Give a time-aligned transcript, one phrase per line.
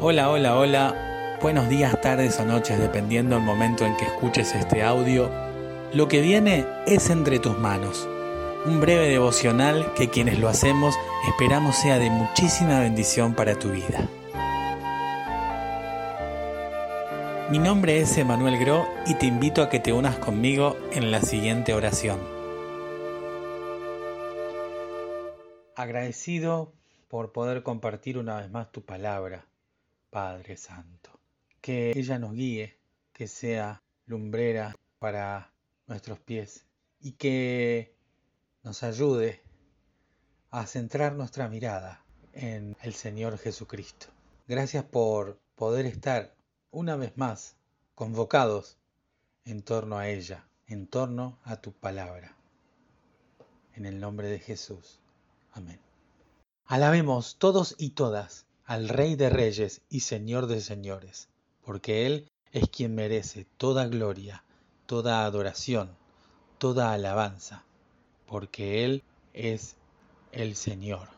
[0.00, 1.38] Hola, hola, hola.
[1.42, 5.28] Buenos días, tardes o noches, dependiendo del momento en que escuches este audio.
[5.92, 8.08] Lo que viene es entre tus manos.
[8.64, 10.94] Un breve devocional que quienes lo hacemos
[11.26, 14.08] esperamos sea de muchísima bendición para tu vida.
[17.50, 21.22] Mi nombre es Emanuel Gro y te invito a que te unas conmigo en la
[21.22, 22.20] siguiente oración.
[25.74, 26.72] Agradecido
[27.08, 29.47] por poder compartir una vez más tu palabra
[30.10, 31.10] Padre Santo.
[31.60, 32.78] Que ella nos guíe,
[33.12, 35.52] que sea lumbrera para
[35.86, 36.66] nuestros pies
[37.00, 37.94] y que
[38.62, 39.42] nos ayude
[40.50, 44.06] a centrar nuestra mirada en el Señor Jesucristo.
[44.46, 46.34] Gracias por poder estar
[46.70, 47.56] una vez más
[47.94, 48.78] convocados
[49.44, 52.36] en torno a ella, en torno a tu palabra.
[53.74, 55.00] En el nombre de Jesús.
[55.52, 55.80] Amén.
[56.66, 61.30] Alabemos todos y todas al Rey de Reyes y Señor de Señores,
[61.64, 64.44] porque Él es quien merece toda gloria,
[64.84, 65.88] toda adoración,
[66.58, 67.64] toda alabanza,
[68.26, 69.74] porque Él es
[70.32, 71.08] el Señor.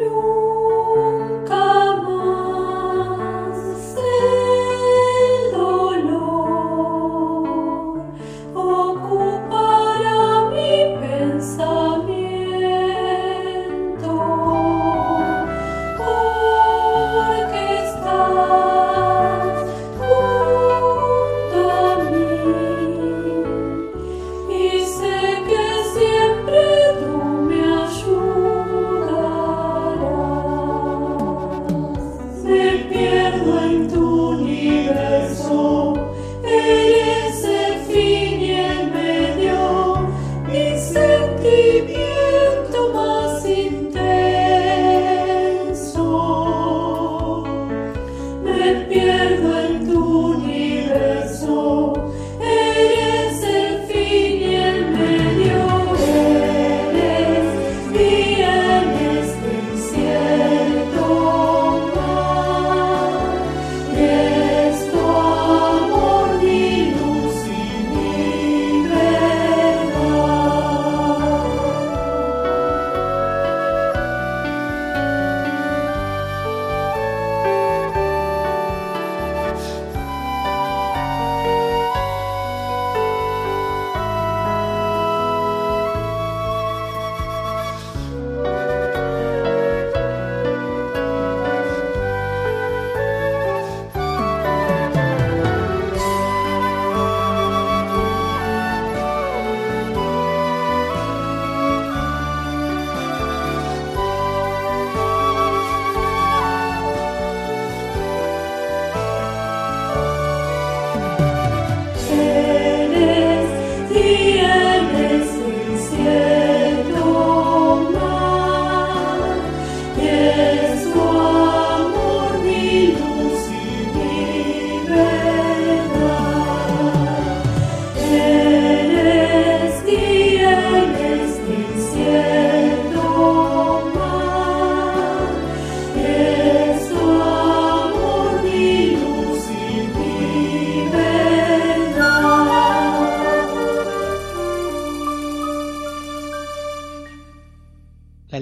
[0.00, 0.59] blue.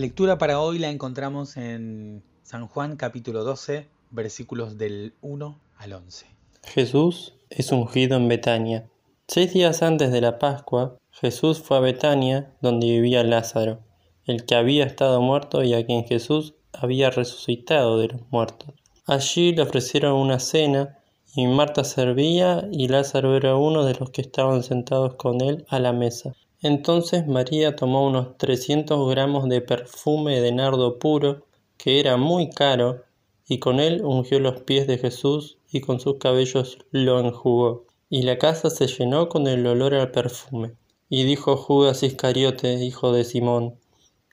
[0.09, 6.25] Lectura para hoy la encontramos en San Juan capítulo 12, versículos del 1 al 11.
[6.65, 8.89] Jesús es ungido en Betania.
[9.27, 13.81] Seis días antes de la Pascua, Jesús fue a Betania, donde vivía Lázaro,
[14.25, 18.71] el que había estado muerto y a quien Jesús había resucitado de los muertos.
[19.05, 21.01] Allí le ofrecieron una cena,
[21.37, 25.79] y Marta servía y Lázaro era uno de los que estaban sentados con él a
[25.79, 26.33] la mesa.
[26.61, 31.47] Entonces María tomó unos 300 gramos de perfume de nardo puro,
[31.77, 33.05] que era muy caro,
[33.47, 37.87] y con él ungió los pies de Jesús y con sus cabellos lo enjugó.
[38.11, 40.75] Y la casa se llenó con el olor al perfume.
[41.09, 43.79] Y dijo Judas Iscariote, hijo de Simón,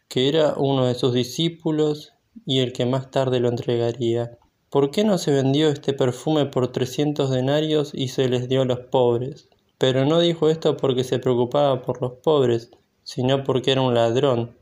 [0.09, 2.13] que era uno de sus discípulos
[2.45, 4.39] y el que más tarde lo entregaría.
[4.69, 8.65] ¿Por qué no se vendió este perfume por trescientos denarios y se les dio a
[8.65, 9.47] los pobres?
[9.77, 12.71] Pero no dijo esto porque se preocupaba por los pobres,
[13.03, 14.55] sino porque era un ladrón,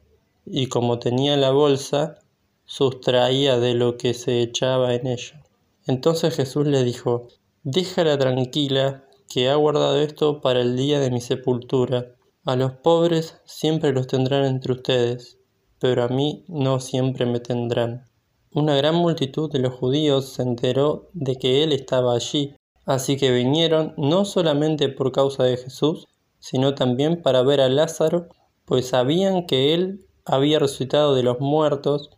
[0.46, 2.20] y como tenía la bolsa,
[2.66, 5.44] sustraía de lo que se echaba en ella.
[5.86, 7.28] Entonces Jesús le dijo,
[7.64, 12.16] Déjala tranquila, que ha guardado esto para el día de mi sepultura.
[12.46, 15.38] A los pobres siempre los tendrán entre ustedes,
[15.80, 18.06] pero a mí no siempre me tendrán.
[18.54, 23.32] Una gran multitud de los judíos se enteró de que él estaba allí, así que
[23.32, 26.08] vinieron no solamente por causa de Jesús,
[26.40, 28.28] sino también para ver a Lázaro,
[28.66, 32.12] pues sabían que él había resucitado de los muertos,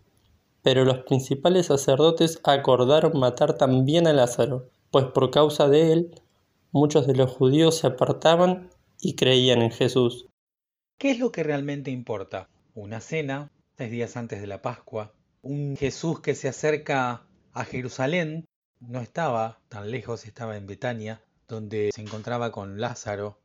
[0.62, 6.22] pero los principales sacerdotes acordaron matar también a Lázaro, pues por causa de él
[6.72, 8.70] muchos de los judíos se apartaban
[9.00, 10.28] y creían en Jesús.
[10.98, 12.50] ¿Qué es lo que realmente importa?
[12.74, 18.46] Una cena, seis días antes de la Pascua, un Jesús que se acerca a Jerusalén,
[18.80, 23.40] no estaba tan lejos, estaba en Betania, donde se encontraba con Lázaro,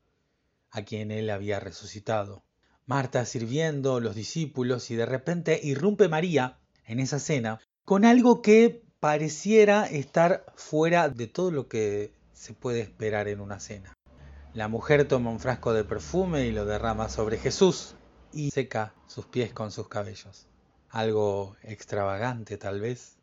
[0.70, 2.42] a quien él había resucitado.
[2.86, 8.82] Marta sirviendo, los discípulos, y de repente irrumpe María en esa cena con algo que
[9.00, 13.94] pareciera estar fuera de todo lo que se puede esperar en una cena.
[14.54, 17.94] La mujer toma un frasco de perfume y lo derrama sobre Jesús
[18.32, 20.50] y seca sus pies con sus cabellos
[20.90, 23.16] algo extravagante tal vez,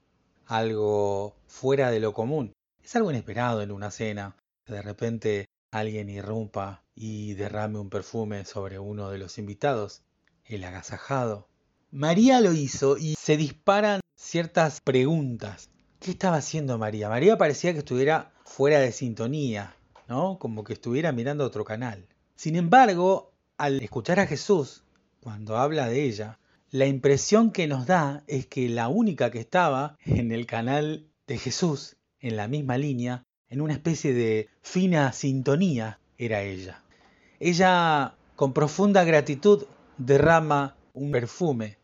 [0.47, 2.53] algo fuera de lo común.
[2.83, 4.35] Es algo inesperado en una cena,
[4.65, 10.01] que de repente alguien irrumpa y derrame un perfume sobre uno de los invitados,
[10.45, 11.47] el agasajado.
[11.91, 15.69] María lo hizo y se disparan ciertas preguntas.
[15.99, 17.09] ¿Qué estaba haciendo María?
[17.09, 19.75] María parecía que estuviera fuera de sintonía,
[20.07, 20.39] ¿no?
[20.39, 22.07] Como que estuviera mirando otro canal.
[22.35, 24.83] Sin embargo, al escuchar a Jesús,
[25.21, 26.39] cuando habla de ella,
[26.71, 31.37] la impresión que nos da es que la única que estaba en el canal de
[31.37, 36.83] Jesús, en la misma línea, en una especie de fina sintonía, era ella.
[37.39, 39.65] Ella, con profunda gratitud,
[39.97, 41.77] derrama un perfume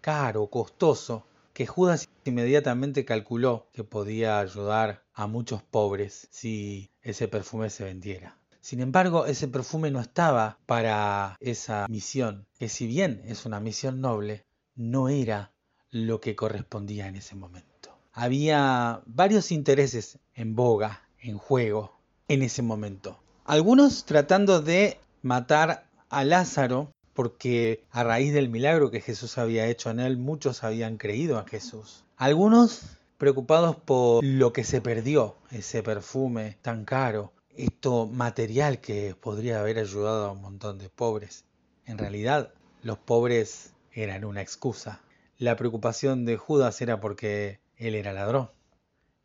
[0.00, 7.70] caro, costoso, que Judas inmediatamente calculó que podía ayudar a muchos pobres si ese perfume
[7.70, 8.39] se vendiera.
[8.60, 14.00] Sin embargo, ese perfume no estaba para esa misión, que si bien es una misión
[14.00, 15.52] noble, no era
[15.90, 17.96] lo que correspondía en ese momento.
[18.12, 21.98] Había varios intereses en boga, en juego,
[22.28, 23.18] en ese momento.
[23.44, 29.90] Algunos tratando de matar a Lázaro, porque a raíz del milagro que Jesús había hecho
[29.90, 32.04] en él, muchos habían creído a Jesús.
[32.16, 37.32] Algunos preocupados por lo que se perdió, ese perfume tan caro,
[37.64, 41.44] esto material que podría haber ayudado a un montón de pobres.
[41.84, 45.00] En realidad, los pobres eran una excusa.
[45.38, 48.50] La preocupación de Judas era porque él era ladrón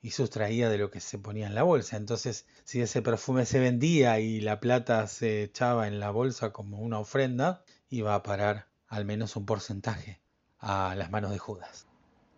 [0.02, 1.98] y sustraía de lo que se ponía en la bolsa.
[1.98, 6.80] Entonces, si ese perfume se vendía y la plata se echaba en la bolsa como
[6.80, 10.20] una ofrenda, iba a parar al menos un porcentaje
[10.60, 11.88] a las manos de Judas.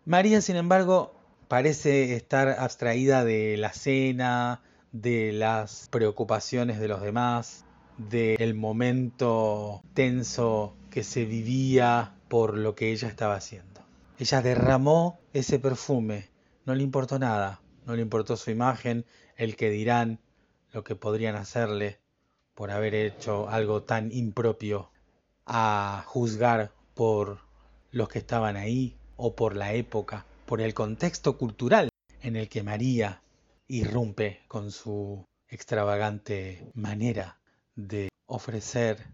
[0.06, 1.14] María, sin embargo,
[1.48, 7.66] parece estar abstraída de la cena, de las preocupaciones de los demás,
[7.98, 13.82] del momento tenso que se vivía por lo que ella estaba haciendo.
[14.20, 16.30] Ella derramó ese perfume,
[16.66, 20.20] no le importó nada, no le importó su imagen, el que dirán,
[20.74, 22.00] lo que podrían hacerle
[22.54, 24.92] por haber hecho algo tan impropio,
[25.46, 27.40] a juzgar por
[27.92, 31.90] los que estaban ahí o por la época, por el contexto cultural
[32.22, 33.22] en el que María
[33.68, 37.40] irrumpe con su extravagante manera
[37.76, 39.06] de ofrecer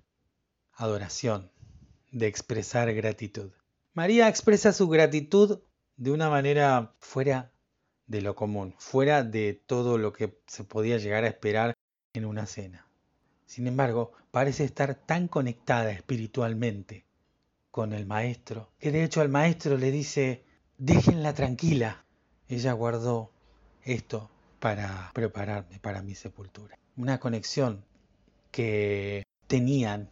[0.73, 1.51] adoración,
[2.11, 3.51] de expresar gratitud.
[3.93, 5.59] María expresa su gratitud
[5.97, 7.51] de una manera fuera
[8.07, 11.73] de lo común, fuera de todo lo que se podía llegar a esperar
[12.13, 12.87] en una cena.
[13.45, 17.05] Sin embargo, parece estar tan conectada espiritualmente
[17.71, 20.43] con el maestro, que de hecho al maestro le dice,
[20.77, 22.05] déjenla tranquila.
[22.47, 23.31] Ella guardó
[23.83, 24.29] esto
[24.63, 26.79] para prepararme para mi sepultura.
[26.95, 27.83] Una conexión
[28.49, 30.09] que tenían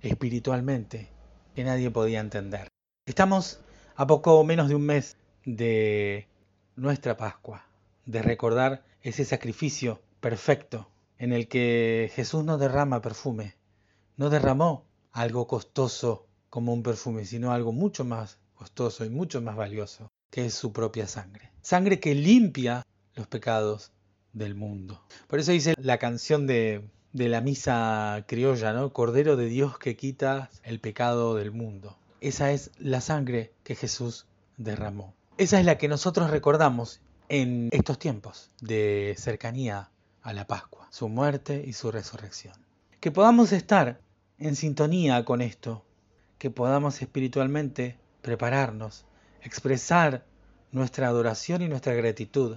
[0.00, 1.10] espiritualmente
[1.56, 2.68] que nadie podía entender.
[3.04, 3.58] Estamos
[3.96, 6.28] a poco menos de un mes de
[6.76, 7.66] nuestra Pascua,
[8.06, 10.88] de recordar ese sacrificio perfecto
[11.18, 13.56] en el que Jesús no derrama perfume,
[14.16, 19.56] no derramó algo costoso como un perfume, sino algo mucho más costoso y mucho más
[19.56, 21.50] valioso, que es su propia sangre.
[21.60, 23.92] Sangre que limpia los pecados
[24.32, 25.02] del mundo.
[25.28, 28.92] Por eso dice la canción de, de la misa criolla, ¿no?
[28.92, 31.96] Cordero de Dios que quita el pecado del mundo.
[32.20, 35.14] Esa es la sangre que Jesús derramó.
[35.36, 39.90] Esa es la que nosotros recordamos en estos tiempos de cercanía
[40.22, 42.54] a la Pascua, su muerte y su resurrección.
[43.00, 44.00] Que podamos estar
[44.38, 45.84] en sintonía con esto,
[46.38, 49.04] que podamos espiritualmente prepararnos,
[49.42, 50.24] expresar
[50.72, 52.56] nuestra adoración y nuestra gratitud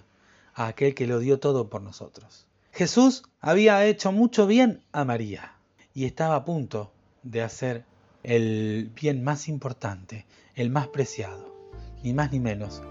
[0.58, 2.48] a aquel que lo dio todo por nosotros.
[2.72, 5.54] Jesús había hecho mucho bien a María
[5.94, 7.86] y estaba a punto de hacer
[8.24, 11.54] el bien más importante, el más preciado,
[12.04, 12.82] ni más ni menos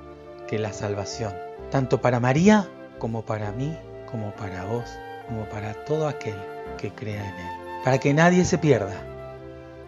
[0.47, 1.35] que la salvación,
[1.71, 3.77] tanto para María como para mí,
[4.11, 4.89] como para vos,
[5.27, 6.41] como para todo aquel
[6.79, 8.97] que crea en Él, para que nadie se pierda,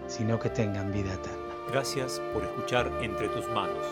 [0.09, 1.39] sino que tengan vida eterna.
[1.71, 3.87] Gracias por escuchar Entre tus manos,